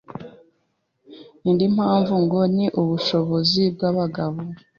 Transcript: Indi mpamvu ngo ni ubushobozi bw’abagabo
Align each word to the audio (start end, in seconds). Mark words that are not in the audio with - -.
Indi 1.47 1.65
mpamvu 1.75 2.13
ngo 2.23 2.39
ni 2.55 2.65
ubushobozi 2.81 3.61
bw’abagabo 3.75 4.39